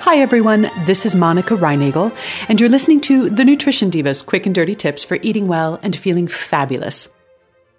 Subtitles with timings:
[0.00, 0.70] Hi, everyone.
[0.86, 2.16] This is Monica Reinagel,
[2.48, 5.94] and you're listening to The Nutrition Divas quick and dirty tips for eating well and
[5.94, 7.12] feeling fabulous.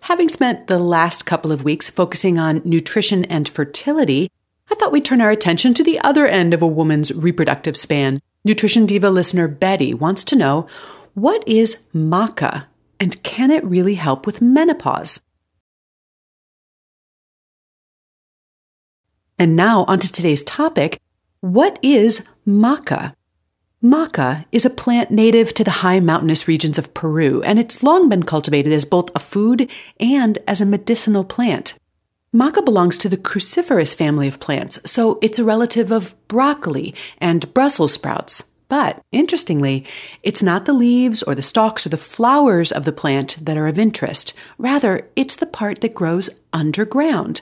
[0.01, 4.29] Having spent the last couple of weeks focusing on nutrition and fertility,
[4.70, 8.22] I thought we'd turn our attention to the other end of a woman's reproductive span.
[8.46, 10.67] Nutrition Diva listener Betty wants to know
[11.15, 12.65] what is maca
[12.99, 15.26] and can it really help with menopause?
[19.40, 21.02] And now, onto today's topic
[21.41, 23.13] what is maca?
[23.84, 28.09] Maca is a plant native to the high mountainous regions of Peru, and it's long
[28.09, 29.70] been cultivated as both a food
[30.00, 31.80] and as a medicinal plant.
[32.34, 37.52] Maca belongs to the cruciferous family of plants, so it's a relative of broccoli and
[37.55, 38.52] Brussels sprouts.
[38.70, 39.86] But interestingly,
[40.23, 43.67] it's not the leaves or the stalks or the flowers of the plant that are
[43.67, 44.34] of interest.
[44.58, 47.42] Rather, it's the part that grows underground.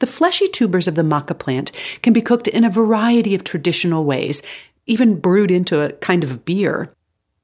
[0.00, 4.04] The fleshy tubers of the maca plant can be cooked in a variety of traditional
[4.04, 4.42] ways,
[4.86, 6.92] even brewed into a kind of beer.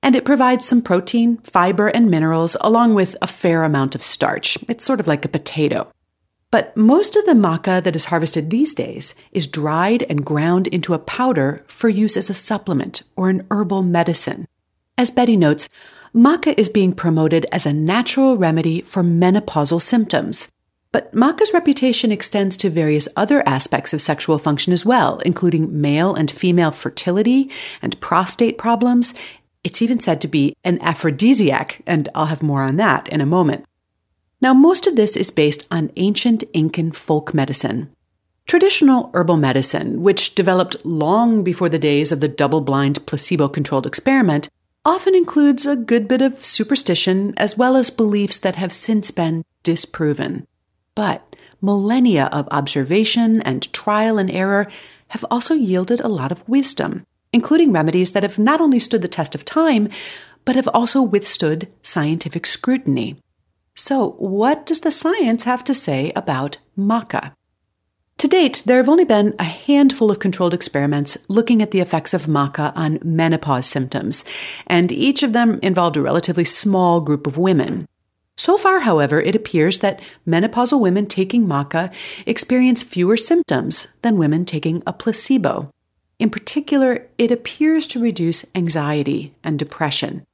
[0.03, 4.59] And it provides some protein, fiber, and minerals, along with a fair amount of starch.
[4.69, 5.91] It's sort of like a potato.
[6.51, 10.95] But most of the maca that is harvested these days is dried and ground into
[10.95, 14.47] a powder for use as a supplement or an herbal medicine.
[14.97, 15.69] As Betty notes,
[16.15, 20.53] maca is being promoted as a natural remedy for menopausal symptoms.
[20.95, 26.15] But maca's reputation extends to various other aspects of sexual function as well, including male
[26.15, 27.51] and female fertility
[27.83, 29.13] and prostate problems.
[29.65, 33.27] It's even said to be an aphrodisiac, and I'll have more on that in a
[33.27, 33.65] moment.
[34.41, 37.91] Now, most of this is based on ancient Incan folk medicine.
[38.47, 43.85] Traditional herbal medicine, which developed long before the days of the double blind placebo controlled
[43.85, 44.49] experiment,
[44.85, 49.45] often includes a good bit of superstition as well as beliefs that have since been
[49.65, 50.47] disproven.
[50.95, 54.71] But millennia of observation and trial and error
[55.09, 59.09] have also yielded a lot of wisdom, including remedies that have not only stood the
[59.09, 59.89] test of time,
[60.45, 63.17] but have also withstood scientific scrutiny.
[63.75, 67.33] So, what does the science have to say about maca?
[68.19, 72.15] To date, there have only been a handful of controlled experiments looking at the effects
[72.15, 74.25] of maca on menopause symptoms,
[74.69, 77.89] and each of them involved a relatively small group of women.
[78.37, 81.93] So far, however, it appears that menopausal women taking maca
[82.27, 85.71] experience fewer symptoms than women taking a placebo.
[86.19, 90.27] In particular, it appears to reduce anxiety and depression.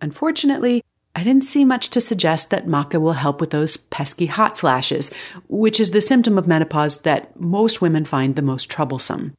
[0.00, 0.82] Unfortunately,
[1.14, 5.12] I didn't see much to suggest that maca will help with those pesky hot flashes,
[5.48, 9.34] which is the symptom of menopause that most women find the most troublesome.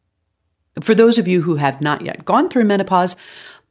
[0.82, 3.16] For those of you who have not yet gone through menopause,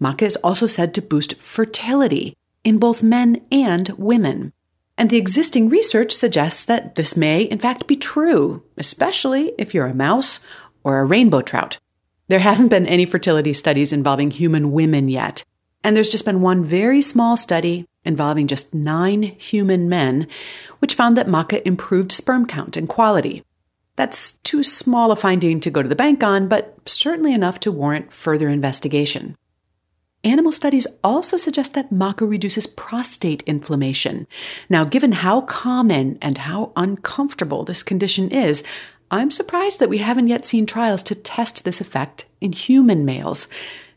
[0.00, 2.34] maca is also said to boost fertility
[2.65, 4.53] in both men and women.
[4.99, 9.87] And the existing research suggests that this may, in fact, be true, especially if you're
[9.87, 10.41] a mouse
[10.84, 11.78] or a rainbow trout.
[12.28, 15.45] There haven't been any fertility studies involving human women yet,
[15.83, 20.27] and there's just been one very small study involving just nine human men,
[20.79, 23.44] which found that maca improved sperm count and quality.
[23.97, 27.73] That's too small a finding to go to the bank on, but certainly enough to
[27.73, 29.37] warrant further investigation.
[30.25, 34.28] Animal studies also suggest that maca reduces prostate inflammation.
[34.69, 38.62] Now, given how common and how uncomfortable this condition is,
[39.11, 43.49] I'm surprised that we haven't yet seen trials to test this effect in human males.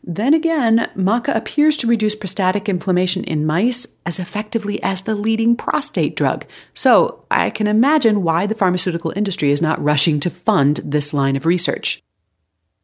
[0.02, 5.56] Then again, maca appears to reduce prostatic inflammation in mice as effectively as the leading
[5.56, 6.44] prostate drug.
[6.74, 11.34] So I can imagine why the pharmaceutical industry is not rushing to fund this line
[11.36, 12.02] of research.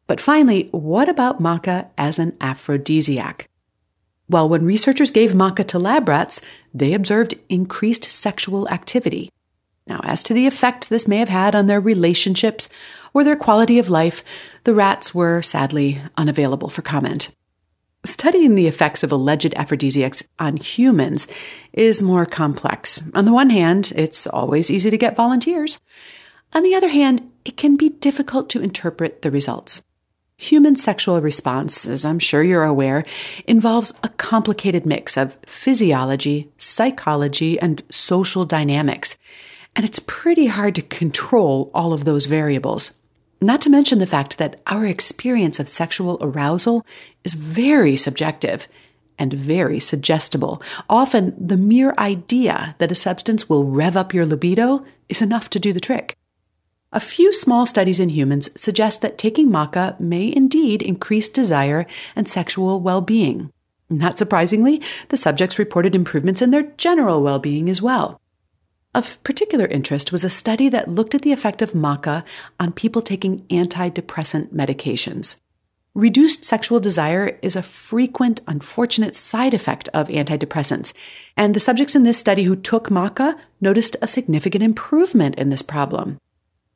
[0.07, 3.47] But finally, what about maca as an aphrodisiac?
[4.29, 6.41] Well, when researchers gave maca to lab rats,
[6.73, 9.31] they observed increased sexual activity.
[9.87, 12.69] Now, as to the effect this may have had on their relationships
[13.13, 14.23] or their quality of life,
[14.63, 17.35] the rats were sadly unavailable for comment.
[18.05, 21.27] Studying the effects of alleged aphrodisiacs on humans
[21.71, 23.09] is more complex.
[23.13, 25.79] On the one hand, it's always easy to get volunteers.
[26.53, 29.83] On the other hand, it can be difficult to interpret the results.
[30.43, 33.05] Human sexual response, as I'm sure you're aware,
[33.47, 39.17] involves a complicated mix of physiology, psychology, and social dynamics.
[39.73, 42.91] And it's pretty hard to control all of those variables.
[43.39, 46.85] Not to mention the fact that our experience of sexual arousal
[47.23, 48.67] is very subjective
[49.17, 50.61] and very suggestible.
[50.89, 55.59] Often, the mere idea that a substance will rev up your libido is enough to
[55.59, 56.17] do the trick.
[56.95, 62.29] A few small studies in humans suggest that taking maca may indeed increase desire and
[62.29, 63.51] sexual well being.
[63.89, 64.79] Not surprisingly,
[65.09, 68.21] the subjects reported improvements in their general well being as well.
[68.93, 72.23] Of particular interest was a study that looked at the effect of maca
[72.59, 75.41] on people taking antidepressant medications.
[75.95, 80.93] Reduced sexual desire is a frequent, unfortunate side effect of antidepressants,
[81.35, 85.63] and the subjects in this study who took maca noticed a significant improvement in this
[85.63, 86.19] problem.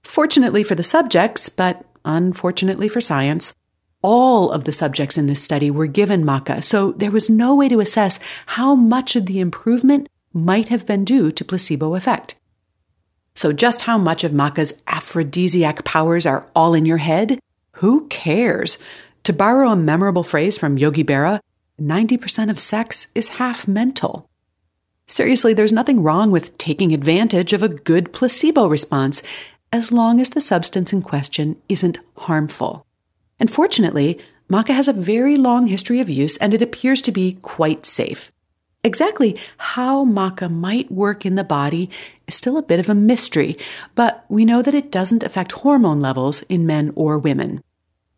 [0.08, 3.54] Fortunately for the subjects, but unfortunately for science,
[4.02, 7.68] all of the subjects in this study were given maca, so there was no way
[7.68, 12.36] to assess how much of the improvement might have been due to placebo effect.
[13.36, 17.40] So, just how much of maca's aphrodisiac powers are all in your head?
[17.74, 18.78] Who cares?
[19.24, 21.42] To borrow a memorable phrase from Yogi Berra,
[21.80, 24.30] 90% of sex is half mental.
[25.06, 29.22] Seriously, there's nothing wrong with taking advantage of a good placebo response
[29.72, 32.86] as long as the substance in question isn't harmful.
[33.40, 34.20] And fortunately,
[34.50, 38.32] maca has a very long history of use and it appears to be quite safe.
[38.84, 41.90] Exactly how maca might work in the body
[42.28, 43.58] is still a bit of a mystery,
[43.96, 47.62] but we know that it doesn't affect hormone levels in men or women.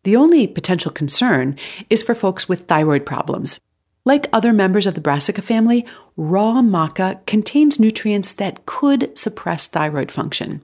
[0.04, 1.58] The only potential concern
[1.90, 3.60] is for folks with thyroid problems.
[4.06, 5.86] Like other members of the brassica family,
[6.16, 10.62] raw maca contains nutrients that could suppress thyroid function.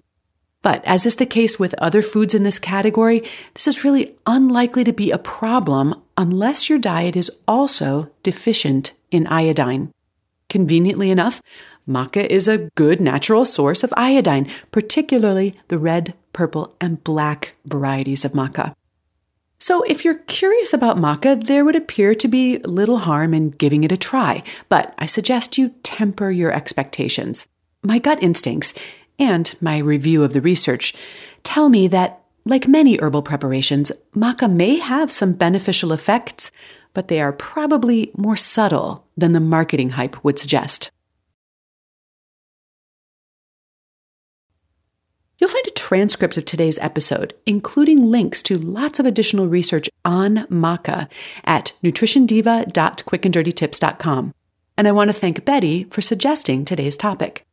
[0.66, 3.22] But as is the case with other foods in this category,
[3.54, 9.28] this is really unlikely to be a problem unless your diet is also deficient in
[9.28, 9.92] iodine.
[10.50, 11.40] Conveniently enough,
[11.88, 18.26] maca is a good natural source of iodine, particularly the red, purple, and black varieties
[18.26, 18.74] of maca.
[19.60, 23.84] So, if you're curious about maca, there would appear to be little harm in giving
[23.84, 27.46] it a try, but I suggest you temper your expectations.
[27.84, 28.74] My gut instincts
[29.20, 30.94] and my review of the research
[31.44, 36.52] tell me that, like many herbal preparations, maca may have some beneficial effects,
[36.94, 40.92] but they are probably more subtle than the marketing hype would suggest.
[45.38, 50.48] You'll find a transcript of today's episode, including links to lots of additional research on
[50.48, 51.10] maca
[51.44, 54.34] at nutritiondiva.quickanddirtytips.com.
[54.78, 57.46] And I want to thank Betty for suggesting today's topic.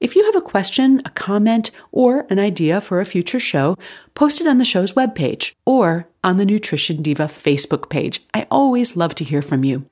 [0.00, 3.76] If you have a question, a comment, or an idea for a future show,
[4.14, 8.20] post it on the show's webpage or on the Nutrition Diva Facebook page.
[8.32, 9.86] I always love to hear from you.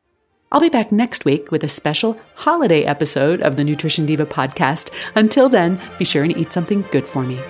[0.53, 4.93] I'll be back next week with a special holiday episode of the Nutrition Diva podcast.
[5.17, 7.41] Until then, be sure and eat something good for me.